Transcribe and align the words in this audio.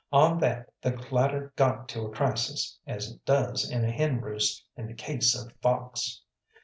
On 0.11 0.39
that 0.39 0.71
the 0.81 0.93
clatter 0.93 1.53
got 1.55 1.87
to 1.89 2.01
a 2.07 2.09
crisis, 2.09 2.79
as 2.87 3.11
it 3.11 3.23
does 3.23 3.69
in 3.69 3.85
a 3.85 3.91
hen 3.91 4.19
roost 4.19 4.65
in 4.75 4.87
the 4.87 4.95
case 4.95 5.39
of 5.39 5.53
fox. 5.61 6.23